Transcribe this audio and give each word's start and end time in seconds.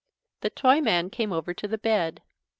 The 0.39 0.49
Toyman 0.49 1.11
came 1.11 1.31
over 1.31 1.53
to 1.53 1.67
the 1.67 1.77
bed. 1.77 2.23